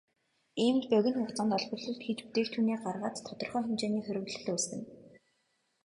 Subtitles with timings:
[0.63, 4.85] Иймд бид богино хугацаанд олборлолт хийж бүтээгдэхүүнээ гаргаад тодорхой хэмжээний хуримтлал үүсгэнэ.